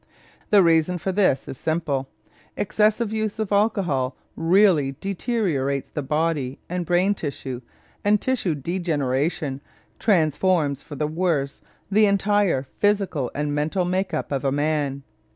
The 0.49 0.63
reason 0.63 0.97
for 0.97 1.11
this 1.11 1.47
is 1.47 1.59
simple. 1.59 2.09
Excessive 2.57 3.13
use 3.13 3.37
of 3.37 3.51
alcohol 3.51 4.17
really 4.35 4.93
deteriorates 4.99 5.91
body 5.91 6.57
and 6.67 6.87
brain 6.87 7.13
tissue, 7.13 7.61
and 8.03 8.19
tissue 8.19 8.55
degeneration 8.55 9.61
transforms 9.99 10.81
for 10.81 10.95
the 10.95 11.05
worse 11.05 11.61
the 11.91 12.07
entire 12.07 12.65
physical 12.79 13.29
and 13.35 13.53
mental 13.53 13.85
make 13.85 14.11
up 14.11 14.31
of 14.31 14.43
a 14.43 14.51
man. 14.51 15.03